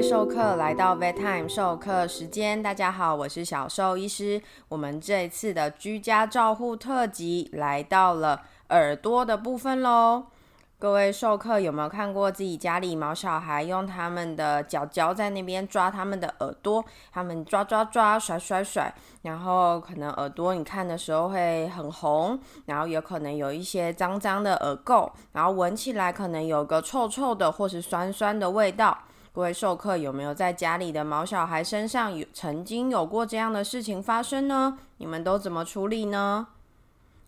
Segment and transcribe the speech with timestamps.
[0.00, 4.40] 位授课来到 Vet Time 授课时间，大家好，我是小兽医师。
[4.70, 8.40] 我们这一次的居家照护特辑来到了
[8.70, 10.24] 耳朵的部分喽。
[10.78, 16.82] 各位授课有没有看过自己家里毛小孩用他们的脚脚在那边抓他们的耳朵，
[17.12, 18.90] 他们抓抓抓甩甩甩，
[19.20, 28.96] 然后可能耳朵你看的时候会很红，然后有可能有一些脏脏的耳垢，然后闻起来可能有个臭臭的或是酸酸的味道。
[29.32, 34.76] 各位授课有没有在家里的毛小孩身上有曾经有过这样的事情发生呢？
[34.96, 36.48] 你们都怎么处理呢？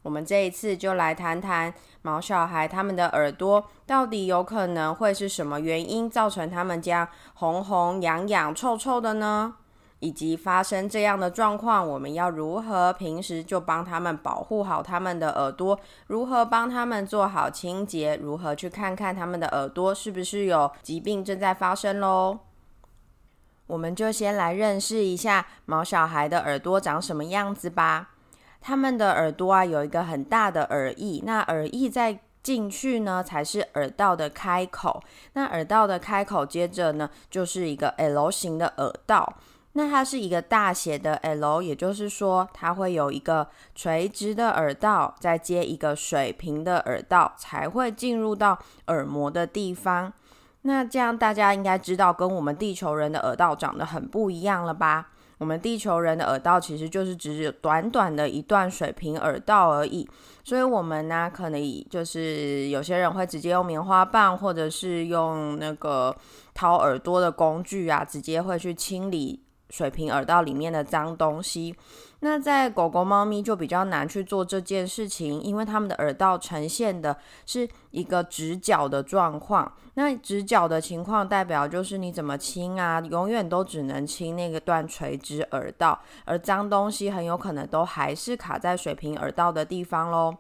[0.02, 9.54] 我们这一次就来谈谈毛小孩他们的耳朵到底有可能会是什么原因造成他们这样红红痒痒臭臭的呢？
[10.02, 15.78] 以及发生这样的状况，我们要如何平时就帮他们保护好他们的耳朵？
[16.08, 18.18] 如何帮他们做好清洁？
[18.20, 22.40] 如何去看看他们的耳朵是不是有疾病正在发生喽？
[23.68, 28.10] 我们就先来认识一下毛小孩的耳朵长什么样子吧。
[28.60, 35.00] 他们的耳朵啊，有一个很大的耳翼，那耳翼再进去呢，才是耳道的开口。
[35.34, 39.36] 那耳道的开口接着呢，就是一个 L 型的耳道。
[39.74, 50.12] 那它是一个大写的 L，也就是说，它会有一个垂直的耳道，再接一个水平的耳道，才会进入到耳膜的地方。
[50.62, 55.08] 那这样大家应该知道，跟我们地球人的耳道长得很不一样了吧？
[55.38, 60.08] 我们地球人的耳道其实就是只有短短的一段水平耳道而已，
[60.44, 66.14] 所以我们呢，可能就是有些人会直接用棉花棒，或者是用那个
[66.54, 69.42] 掏耳朵的工具啊，直接会去清理。
[69.72, 71.74] 水平耳道里面的脏东西，
[72.20, 79.72] 那在狗狗、猫咪就比较难去做这件事情，因为它们的耳道呈现的是一个直角的状况。
[79.94, 90.36] 那直角的情况代表就是你怎么清啊，永远都只能清那个段垂直耳道，而脏东西很有可能都还是卡在水平耳道的地方喽。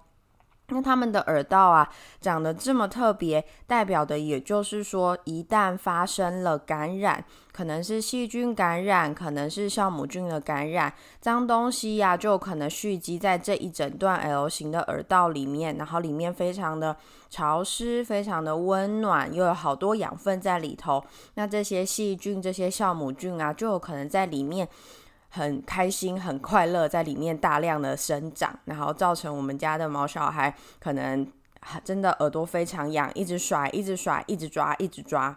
[0.68, 1.86] 那他们的耳道啊
[2.20, 16.96] 长得这么特别，代表的也就是说，一旦发生了感染，可能是细菌感染，可能是酵母菌的感染，脏东西呀就可能蓄积在这一整段 L 型的耳道里面，然后里面非常的
[17.28, 21.04] 潮湿，非常的温暖，又有好多养分在里头。
[21.34, 24.66] 那这些细菌、这些酵母菌啊，就有可能在里面。
[25.34, 31.26] 很开心、很快乐，在里面大量的生长，然后造成我们家的毛小孩可能
[31.82, 35.34] 真的耳朵非常痒，一直甩、一直甩、一直抓、一直抓，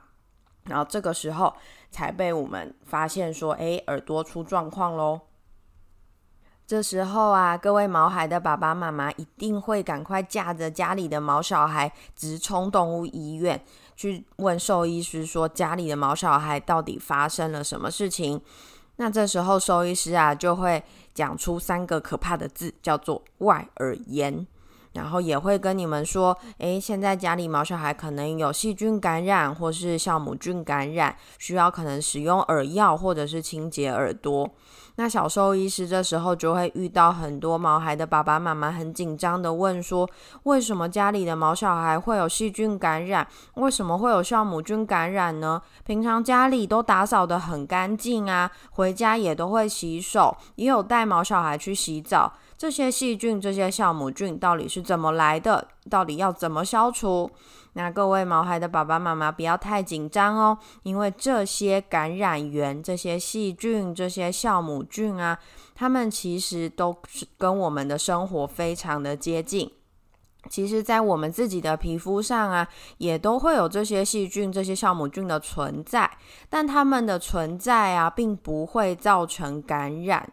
[0.66, 1.54] 然后这个时候
[1.92, 5.22] 才被我们发现说，哎，耳朵出状况喽。
[6.68, 13.64] 这时候啊，各位毛孩的爸爸妈妈一定会赶快架着家里的毛小孩，直冲动物医院
[13.96, 18.42] 去问兽医师说，家里的毛小孩到底发生了什么事情。
[18.98, 20.84] 那这时候，兽医师啊就会
[21.14, 24.48] 讲出三个可怕的字，叫做外耳炎，
[24.94, 34.50] 然后也会跟你们说，诶，现在家里毛小孩可能有细菌感染或是酵母菌感染，需要可能使用耳药或者是清洁耳朵。
[34.98, 40.10] 那小兽医师这时候就会遇到很多毛孩的爸爸妈妈很紧张的问说：
[40.44, 43.28] 为什么家里的毛小孩会有细菌感染？
[43.56, 45.62] 为什么会有酵母菌感染呢？
[45.84, 52.32] 平常家里都打扫的很干净啊，回家也都会洗手，也有带毛小孩去洗澡。
[52.58, 55.68] 这些细菌、这些酵母菌到底是怎么来的？
[55.90, 57.30] 到底要怎么消除？
[57.74, 65.38] 那各位毛孩的爸爸妈妈不要太紧张哦，因为这些感染源、这些细菌、这些酵母菌啊，
[65.76, 69.70] 它们其实都是跟我们的生活非常的接近。
[70.50, 72.66] 其实，在我们自己的皮肤上啊，
[73.00, 76.10] 也都会有这些细菌、这些酵母菌的存在，
[76.50, 80.32] 但它们的存在啊，并不会造成感染。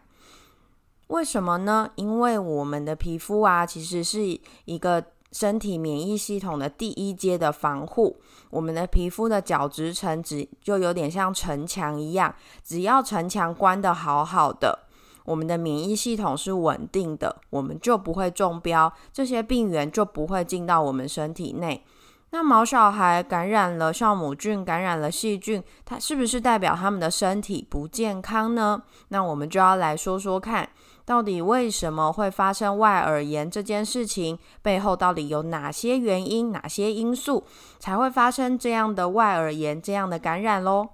[1.07, 1.89] 为什么呢？
[1.95, 8.19] 因为我们的皮肤啊，其实是一个身体免疫系统的第一阶的防护。
[8.49, 12.33] 我们的皮肤的角质层只就有点像城墙一样，
[12.63, 14.79] 只要城墙关得好好的，
[15.25, 21.83] 我们的免疫系统是稳定的，我们就不会中标，这些病原就不会进到我们身体内。
[22.29, 28.81] 那毛小孩感染了酵母菌，感染了细菌，它是不是代表他们的身体不健康呢？
[29.09, 30.67] 那我们就要来说说看。
[31.05, 34.39] 到底为什么会发生外耳炎这件事情？
[34.61, 37.43] 背后到底有哪些原因、哪些因素
[37.77, 40.89] 才会发生这样的外耳炎、这样的感染喽？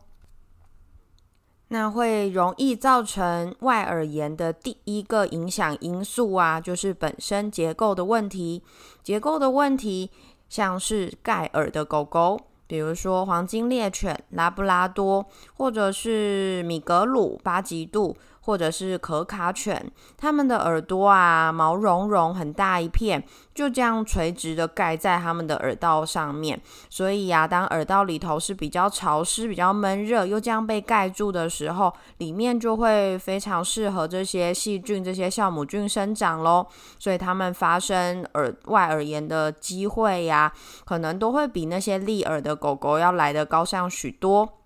[1.71, 8.63] 那会容易造成外耳炎的第一个影响因素啊，就是本身结构的问题。
[9.03, 10.09] 结构的问题，
[10.50, 12.39] 像是盖耳的狗狗。
[12.65, 15.25] 比如说黄金猎犬、拉布拉多，
[15.57, 18.17] 或者是米格鲁、巴吉度。
[18.41, 26.59] 或者是可卡犬，它们的耳朵啊，毛茸茸，很大一片，就这样垂直的盖在它们的耳道上面。
[26.89, 36.65] 所以呀，当耳道里头是比较潮湿、比较闷热，又这样被盖住的时候，里面就会非常适合这些细菌、这些酵母菌生长喽。
[36.97, 40.51] 所以它们发生耳外耳炎的机会呀，
[40.86, 44.58] 可能都会比那些立耳的狗狗要来的高上许多。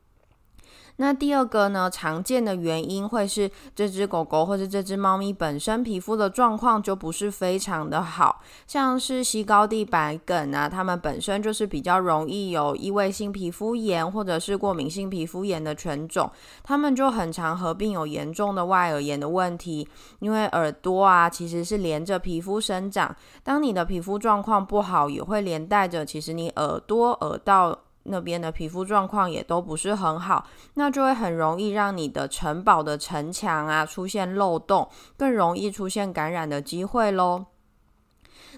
[0.98, 16.32] 那第二个呢，常见的原因会是这只狗狗或者这只猫咪本身皮肤的状况就不是非常的好，像是西高地白梗啊，它们本身就是比较容易有异位性皮肤炎或者是过敏性皮肤炎的犬种，
[16.62, 19.88] 它们就很常合并有严重的外耳炎的问题，
[20.20, 27.80] 因为耳朵啊其实是连着皮肤生长，当你的皮肤状况不好，也会连带着其实你耳朵耳道。
[28.04, 37.46] 那边的皮肤状况也都不是很好，那就会很容易让你的城堡的城墙啊出现漏洞，更容易出现感染的机会喽。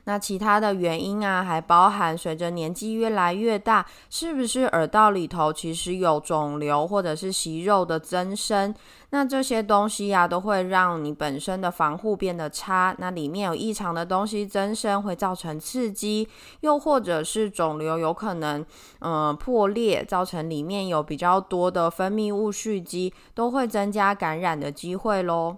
[0.06, 8.74] 那其他的原因啊，还包含随着年纪越来越大，是不是耳道里头其实有肿瘤或者是息肉的增生？
[9.12, 12.94] 那这些东西呀，都会让你本身的防护变得差。
[13.00, 16.27] 那里面有异常的东西增生，会造成刺激，
[16.62, 18.66] 又或者是肿瘤有可能
[19.00, 25.56] 嗯破裂，造成里面有比较多的分泌物蓄积，都会增加感染的机会喽。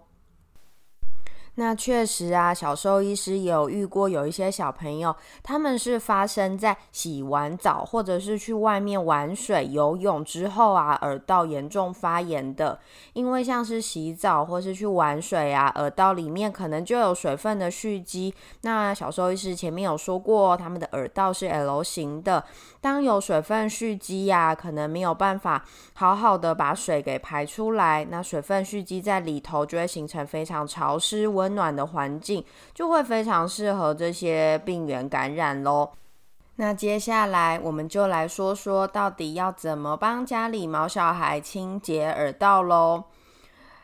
[1.59, 12.79] 那确实啊，小兽医师也有遇过有一些小朋友，他们是发生在洗完澡或者是去外面玩水、游泳之后啊，耳道严重发炎的。
[13.13, 18.31] 因为像是洗澡或是去玩水啊，耳道里面可能就有水分的蓄积。
[18.61, 22.43] 那小兽医师前面有说过，他们的耳道是 L 型的，
[22.87, 31.47] 当有水分蓄积呀，可能没有办法好好的把水给排出来，那水分蓄积在里头，就会形成非常潮湿温。
[31.47, 32.43] 温暖的环境
[32.73, 35.91] 就会非常适合这些病原感染喽。
[36.57, 43.05] 那接下来我们就来说说，到底要怎么帮家里毛小孩清洁耳道喽。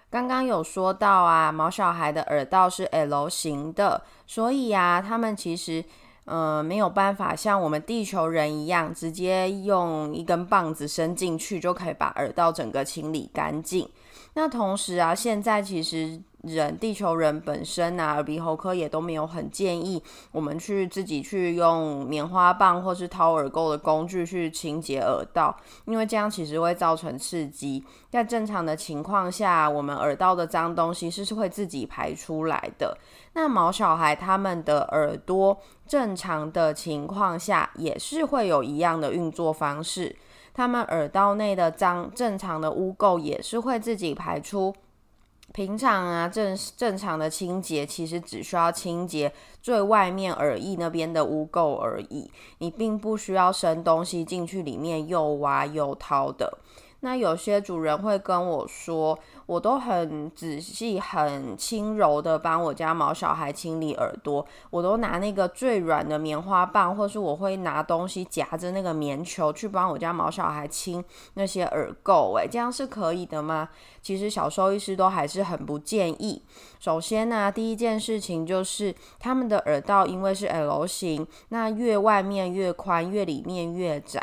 [0.09, 5.85] 刚刚有说到啊，毛小孩的耳道是 L 型的，所以啊，他们其实
[6.25, 13.89] 呃没有办法像我们地球人一样，直接用一根棒子伸进去就可以把耳道整个清理干净。
[14.33, 16.21] 那同时啊，现在其实。
[16.43, 20.03] 人，地球人本身啊，耳鼻喉科也都没有很建议
[20.33, 25.55] 我们去自己去用棉花棒或是掏耳垢的工具去清洁耳道，
[25.85, 27.81] 因为这样其实会造成刺激。
[28.09, 32.97] 在正常的情况下，我们耳道的脏东西是是会自己排出来的。
[33.35, 35.57] 那毛小孩他们的耳朵
[35.87, 40.13] 正常的情况下，也是会有一样的运作方式，
[40.53, 44.75] 他们耳道内的脏正常的污垢也是会自己排出。
[45.53, 56.57] 平常啊，正正常的清洁其实只需要清洁最外面耳翼那边的污垢而已，你并不需要伸东西进去里面又挖又掏的。
[57.03, 59.19] 那有些主人会跟我说。
[59.45, 72.33] 我都很仔细、很轻柔的帮我家毛小孩清理耳朵，我都拿那个最软的棉花棒，或是我会拿东西夹着那个棉球去帮我家毛小孩清那些耳垢。
[72.37, 73.67] 诶，这样是可以的吗？
[74.01, 76.41] 其实小兽医师都还是很不建议。
[76.79, 84.22] 首先呢，第一件事情就是他们的耳道因为是 L 型，那越外面越宽，越里面越窄。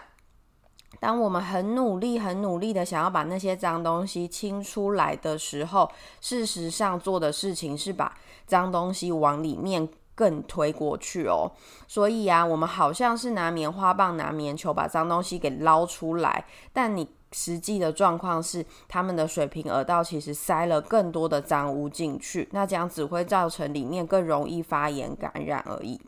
[1.00, 5.90] 当我们很努力、很努力的想要把那些脏东西清出来的时候，
[6.20, 8.14] 事实上做的事情是把
[8.46, 11.50] 脏东西往里面更推过去哦。
[11.88, 25.98] 所以啊，我们好像是拿棉花棒、拿棉球把脏东西给捞出来，但你实际的状况是，他们的水平耳道其实塞了更多的脏污进去，那这样只会造成里面更容易发炎感染而已。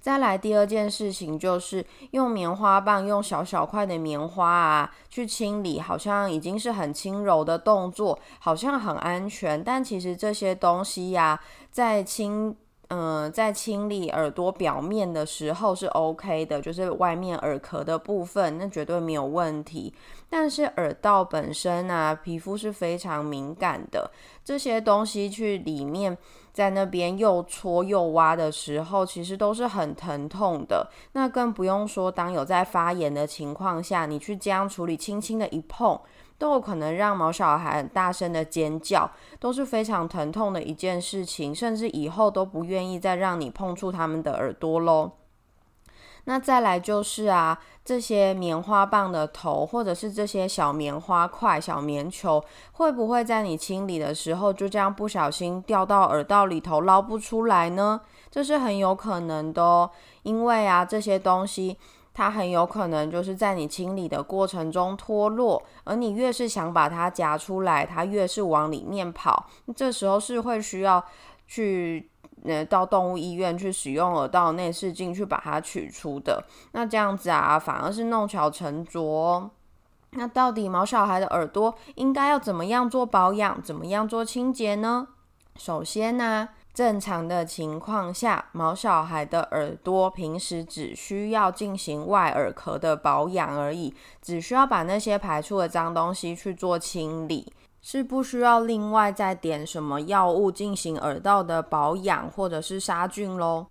[0.00, 9.62] 再来第二件事情就是用棉花棒，用小小块的棉花啊去清理，好像已经是很轻柔的动作，好像很安全。
[9.62, 11.38] 但其实这些东西呀，
[11.70, 12.56] 在清
[12.88, 19.92] 嗯在清理耳朵表面的时候是 OK 的，就是外面耳壳的部分，那绝对没有问题。
[20.30, 24.10] 但是耳道本身啊，皮肤是非常敏感的，
[24.44, 26.16] 这些东西去里面。
[26.58, 30.90] 在那边又搓又挖的时候，其实都是很疼痛的。
[31.12, 35.96] 那更不用说，当有在发炎的情况下，你去这样处理，轻轻的一碰，
[36.36, 45.12] 都有可能让毛小孩很大声的尖叫，都是非常疼痛的一件事情，甚至以后都不愿意再让你碰触他们的耳朵喽。
[46.28, 58.02] 那再来就是啊，这些棉花棒的头，或者是这些小棉花块、小棉球，会不会在你清理的时候就这样不小心掉到耳道里头捞不出来呢？
[58.30, 59.90] 这是很有可能的哦，
[60.22, 61.78] 因为啊，这些东西
[62.12, 71.02] 它很有可能就是在你清理的过程中脱落，而你越是想把它夹出来，它越是往里面跑，这时候是会需要
[71.46, 72.10] 去。
[72.48, 79.50] 呃，到动物医院去使用耳道内视镜去把它取出的，那这样子啊，反而是弄巧成拙。
[80.12, 85.08] 那到底毛小孩的耳朵应该要怎么样做保养，怎么样做清洁呢？
[85.56, 97.52] 首先呢，正常的情况下，毛小孩的耳朵平时只需要进行外耳壳的保养而已，只需要把那些排出的脏东西去做清理。
[97.90, 103.68] 是不需要另外再点什么药物进行耳道的保养或者是杀菌喽。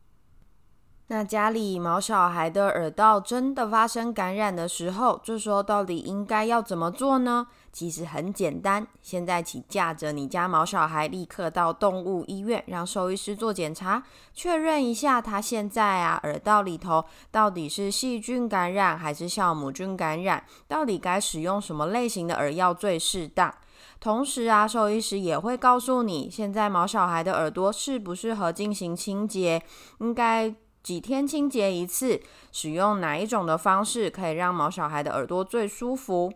[1.10, 7.46] 那家里毛小孩的耳道真的发生感染的时候，这时候到底应该要怎么做呢？
[7.72, 14.02] 其实很简单，现在请架着你家毛小孩，立刻到动物医院，让兽医师做检查，
[14.34, 23.54] 确认一下他现在啊耳道里头到底是细菌感染还是酵母菌感染，到底该使用什么类型的耳药最适当。
[24.00, 29.62] 同时啊，兽医师也会告诉你，现在毛小孩的耳朵适不适合进行清洁，
[30.00, 36.32] 应该几天清洁一次，使用哪一种的方式可以让毛小孩的耳朵最舒服。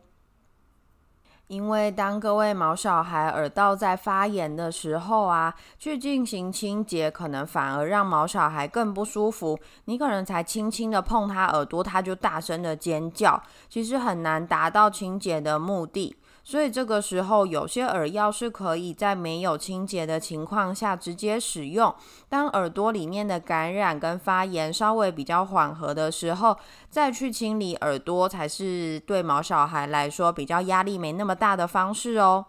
[1.47, 9.59] 因为当各位毛小孩耳道在发炎的时候啊，去进行清洁，可能反而让毛小孩更不舒服。
[9.83, 16.15] 你可能才轻轻的碰他耳朵，他就大声的尖叫，其实很难达到清洁的目的。
[16.43, 21.93] 所以这个时候，有些耳药是可以在没有清洁的情况下直接使用。
[22.27, 26.57] 当耳朵里面的感染跟发炎稍微比较缓和的时候，
[26.89, 32.45] 再去清理耳朵，才是对毛小孩来说比较压力没那么大的方式哦。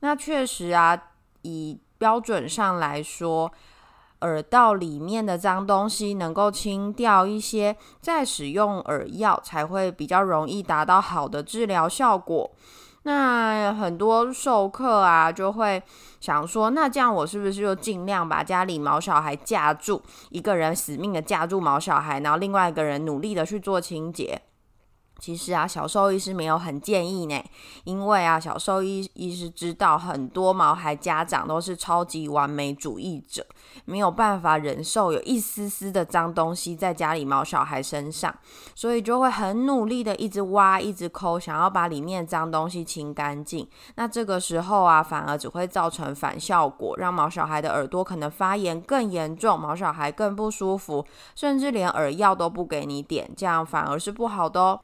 [0.00, 1.10] 那确实啊，
[1.42, 3.52] 以标准上来说，
[4.20, 12.50] 耳道里面的脏东西能够清掉一些，再使用耳药才会比较容易达到好的治疗效果。
[13.04, 15.82] 那很多授课啊，就会
[16.20, 24.40] 想说，那这样我是不是就尽量把家里毛小孩架住，一个人死命的架住毛小孩，然后另外一个人努力的去做清洁？
[25.22, 27.40] 其实啊，小兽医师没有很建议呢，
[27.84, 33.46] 因为啊，小兽医医师知道很多毛孩家长都是超级完美主义者，
[33.84, 38.34] 没有办法忍受有一丝丝的脏东西在家里毛小孩身上，
[38.74, 43.64] 所以就会很努力的一直挖、一直抠，想要把里面脏东西清干净。
[43.94, 54.80] 那这个时候啊，反而只会造成反效果，让毛小孩的耳朵可能发炎更严重，毛小孩更不舒服，甚至连耳药都不给你点，这样反而是不好的哦。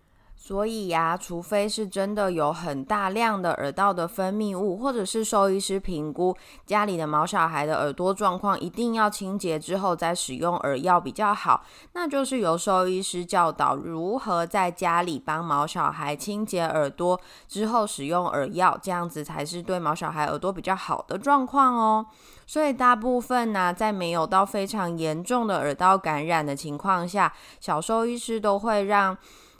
[0.48, 11.62] 所以呀，除非是真的有很大量的耳道的分泌物，或者是兽医师评估家里的毛小孩的耳朵状况，一定要清洁之后再使用耳药比较好。
[11.92, 22.06] 那就是由兽医师教导如何在家里帮毛小孩清洁耳朵之后使用耳药，这样子才是对毛小孩耳朵比较好的状况哦。
[22.46, 29.14] 所以大部分呢，在没有到非常严重的耳道感染的情况下，小兽医师都会让。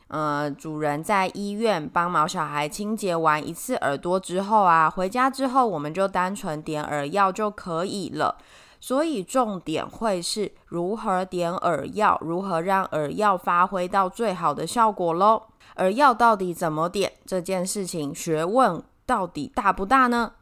[0.09, 8.37] 呃，主人在医院帮毛小孩清洁完一次耳朵之后啊，回家之后我们就单纯点耳药就可以了。
[8.81, 15.43] 所以重点会是如何点耳药，如何让耳药发挥到最好的效果喽。
[15.77, 20.33] 耳药到底怎么点这件事情，学问到底大不大呢？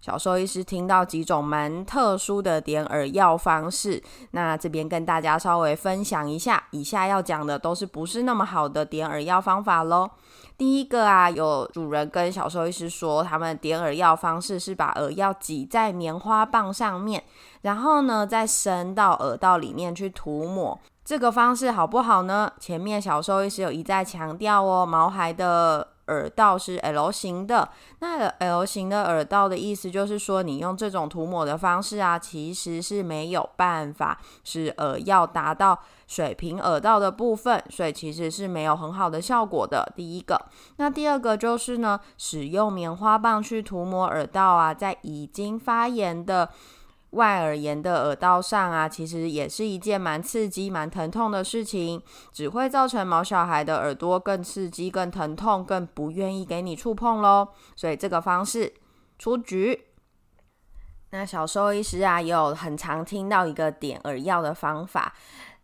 [0.00, 6.64] 小兽医师听到几种蛮特殊的点耳药方式，那这边跟大家稍微分享一下。
[6.70, 10.08] 以下要讲的都是不是那么好的点耳药方法喽。
[10.56, 17.22] 第一个啊，有主人跟小兽医师说，他们点耳药方式是把耳药挤在棉花棒上面，
[17.60, 20.78] 然后呢再伸到耳道里面去涂抹。
[21.04, 22.50] 这个方式好不好呢？
[22.58, 25.88] 前面小兽医师有一再强调哦，毛孩的。
[26.10, 27.68] 耳道是 L 型的，
[28.00, 39.90] 那 L 型的耳道的意思就是说，你用这种涂抹的方式啊，其实是没有办法使耳要达到水平耳道的部分，所以其实是没有很好的效果的。
[39.96, 40.40] 第一个，
[40.76, 46.50] 那第二个就是呢，使用棉花棒去涂抹耳道啊，在已经发炎的。
[47.10, 52.00] 外耳炎的耳道上啊，其实也是一件蛮刺激、蛮疼痛的事情，
[52.32, 57.48] 只会造成毛小孩的耳朵更刺激、更疼痛、更不愿意给你触碰喽。
[57.74, 58.72] 所以这个方式
[59.18, 59.86] 出局。
[61.12, 65.12] 那小兽医师啊，也有很常听到一个点耳药的方法。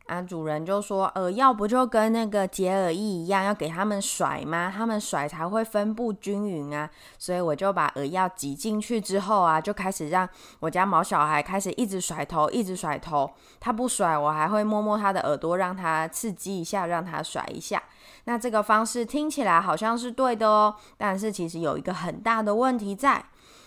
[0.06, 4.72] 啊，主人就说耳药不就跟那个洁耳液一样，要给他们甩吗？
[4.74, 6.88] 他们甩才会分布均匀啊。
[7.18, 10.28] 所以我就把耳药挤进去之后啊，就开始让
[10.60, 13.28] 我家毛小孩开始一直甩头，一直甩头。
[13.58, 17.82] 他不甩，我还会摸摸他的耳朵，让他刺激一下，让他甩一下。
[18.24, 23.24] 那这个方式听起来好像是对的哦，但是其实有一个很大的问题在，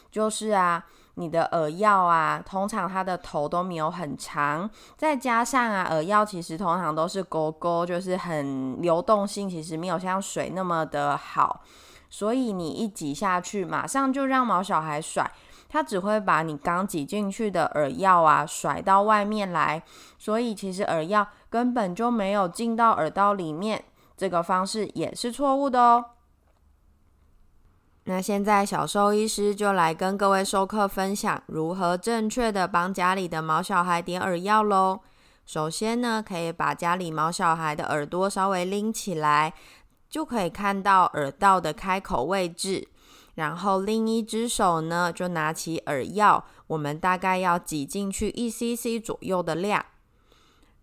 [0.09, 0.85] 就是啊。
[1.19, 11.61] 你的耳药啊，通常它的头都没有很长，再加上啊，耳药其实通常都是勾勾，就是很流动性，其实没有像水那么的好，
[12.09, 15.29] 所以你一挤下去，马上就让毛小孩甩，
[15.67, 19.83] 它只会把你刚挤进去的耳药啊甩到外面来，
[20.17, 23.83] 所以其实耳药根本就没有进到耳道里面，
[24.15, 26.05] 这个方式也是错误的哦。
[28.09, 35.01] 那现在小兽医师就来跟各位授课分享如何正确的帮家里的毛小孩点耳药喽。
[35.45, 39.53] 首先呢，可以把家里毛小孩的耳朵稍微拎起来，
[40.09, 42.87] 就可以看到耳道的开口位置。
[43.35, 49.85] 然后另一只手呢，就拿起耳药，我们大概要挤进去一 cc 左右的量。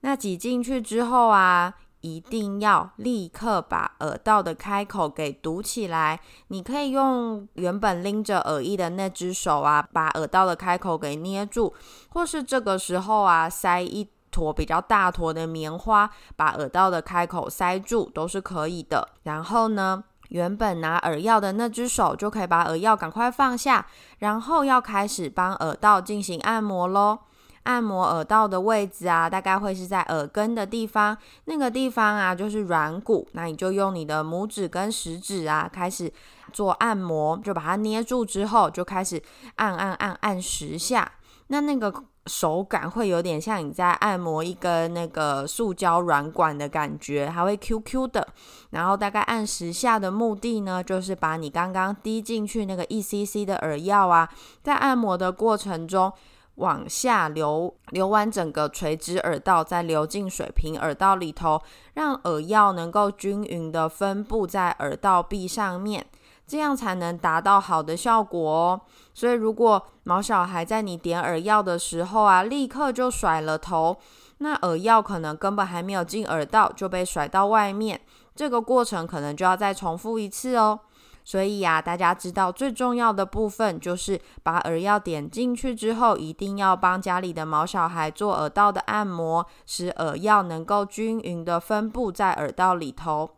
[0.02, 1.74] 那挤进去之后啊。
[2.00, 6.20] 一定要立刻把耳道的开口给堵起来。
[6.48, 11.74] 你可以用原本拎着耳翼的那只手啊，把耳道的开口给捏住，
[12.08, 19.08] 或是这个时候啊，塞一坨比较大坨的棉花，把耳道的开口塞住，都是可以的。
[19.22, 23.86] 然后呢，原本拿耳药的那只手就可以把耳药赶快放下，
[24.18, 27.20] 然后要开始帮耳道进行按摩喽。
[27.66, 33.26] 按摩耳道的位置啊，大概会是在耳根的地方，那个地方啊就是软骨。
[33.32, 36.10] 那你就用你的拇指跟食指啊，开始
[36.52, 39.20] 做按摩，就把它捏住之后，就开始
[39.56, 41.10] 按按按按十下。
[41.48, 41.92] 那那个
[42.26, 48.26] 手感会有点像你在按摩一根那个塑胶软管的感觉，还会 Q Q 的。
[48.70, 54.28] 然后大概按十下的目的呢，就是把你刚刚滴进去那个 e c c 的耳药啊，
[54.62, 56.12] 在按摩的过程中。
[56.56, 61.60] 往下流，流完整个垂直耳道，再流进水平耳道里头，
[61.94, 66.04] 让耳药能够均匀的分布在耳道壁上面，
[66.46, 68.80] 这样才能达到好的效果哦。
[69.12, 73.96] 所以，如果毛小孩在你点耳药的时候啊，立刻就甩了头，
[74.38, 78.00] 那耳药可能根本还没有进耳道就被甩到外面，
[78.34, 80.80] 这个过程可能就要再重复一次哦。
[81.26, 93.28] 所以呀，大家知道最重要的部分就是把耳药点进去之后，一定要帮家里的毛小孩做耳道的按摩，使耳药能够均匀的分布在耳道里头。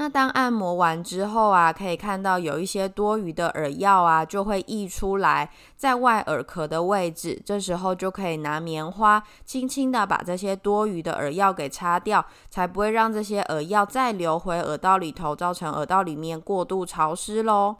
[0.00, 7.42] 那当按摩完之后啊，可以看到有一些多余的耳药啊，就会溢出来在外耳壳的位置。
[7.44, 17.78] 这时候就可以拿棉花轻轻的把这些多余的耳药给擦掉，才不会让这些耳药再流回耳道里头，造成耳道里面过度潮湿喽。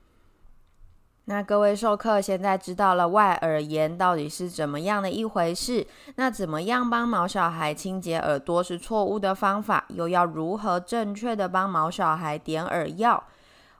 [1.31, 5.87] 那各位授课现在知道了外耳炎到底是怎么样的一回事？
[6.17, 13.23] 那怎么样帮毛小孩清洁耳朵是错误的方法，又要如何正确的帮毛小孩点耳药？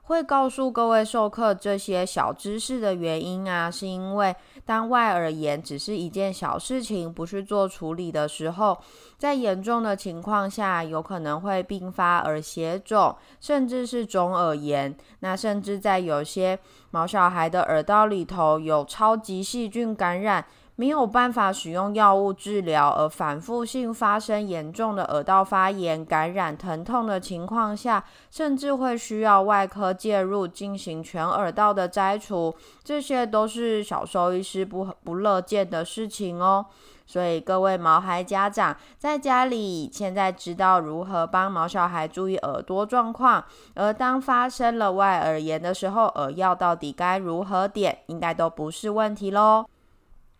[0.09, 8.75] 会告诉各位授课这些小知识的原因啊，是因为当外耳炎只是一件小事情，不去做处理的时候，
[9.19, 14.97] 在严重的情况下，有可能会并发耳血肿，甚至是中耳炎。
[15.19, 16.57] 那甚至在有些
[16.89, 20.43] 毛小孩的耳道里头有超级细菌感染。
[20.79, 36.65] 没有办法使用药物治疗，而反复性发生严重的耳道发炎、感染、疼痛的情况下，甚至会需要外科介入进行全耳道的摘除，这些都是小兽医师不不乐见的事情哦。
[37.05, 43.43] 所以各位毛孩家长在家里现在知道如何帮毛小孩注意耳朵状况，
[43.75, 49.65] 而当发生了外耳炎的时候，耳药到底该如何点，应该都不是问题喽。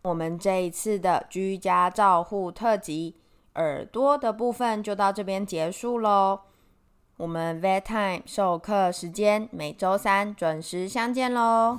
[0.01, 3.15] 我们这一次的居家照护特辑
[3.55, 6.41] 耳朵的部分就到这边结束喽。
[7.17, 11.77] 我们 Vet Time 授课时间每周三准时相见喽。